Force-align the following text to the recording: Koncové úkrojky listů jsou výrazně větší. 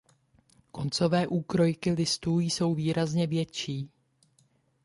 Koncové 0.71 1.27
úkrojky 1.27 1.91
listů 1.91 2.39
jsou 2.39 2.73
výrazně 2.75 3.27
větší. 3.27 3.91